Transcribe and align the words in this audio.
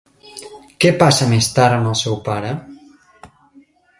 Què 0.85 0.89
passa, 1.01 1.27
més 1.33 1.49
tard, 1.59 1.77
amb 1.77 1.91
el 1.91 1.99
seu 2.01 2.17
pare? 2.31 2.57